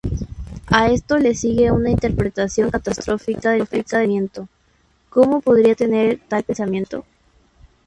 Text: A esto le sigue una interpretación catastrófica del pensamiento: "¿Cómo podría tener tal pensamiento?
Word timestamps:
A 0.65 0.89
esto 0.89 1.19
le 1.19 1.35
sigue 1.35 1.69
una 1.71 1.91
interpretación 1.91 2.71
catastrófica 2.71 3.51
del 3.51 3.67
pensamiento: 3.67 4.49
"¿Cómo 5.11 5.41
podría 5.41 5.75
tener 5.75 6.19
tal 6.27 6.41
pensamiento? 6.43 7.05